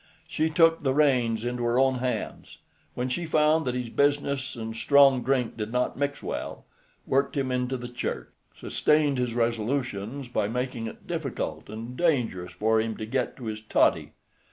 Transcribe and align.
She 0.27 0.49
took 0.49 0.81
the 0.81 0.95
reins 0.95 1.45
into 1.45 1.61
her 1.65 1.77
own 1.77 1.99
hands 1.99 2.57
when 2.95 3.07
she 3.07 3.27
found 3.27 3.65
that 3.67 3.75
his 3.75 3.91
business 3.91 4.55
and 4.55 4.75
strong 4.75 5.21
drink 5.21 5.55
did 5.57 5.71
not 5.71 5.95
mix 5.95 6.23
well, 6.23 6.65
worked 7.05 7.37
him 7.37 7.51
into 7.51 7.77
the 7.77 7.87
church, 7.87 8.29
sustained 8.57 9.19
his 9.19 9.35
resolutions 9.35 10.27
by 10.27 10.47
making 10.47 10.87
it 10.87 11.05
difficult 11.05 11.69
and 11.69 11.95
dangerous 11.95 12.51
for 12.51 12.81
him 12.81 12.97
to 12.97 13.05
get 13.05 13.37
to 13.37 13.43
his 13.45 13.61
toddy. 13.61 14.13